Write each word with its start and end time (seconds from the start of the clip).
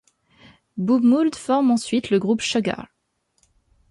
Bob 0.77 1.03
Mould 1.03 1.35
forme 1.35 1.69
ensuite 1.69 2.09
le 2.09 2.17
groupe 2.17 2.41
Sugar. 2.41 2.87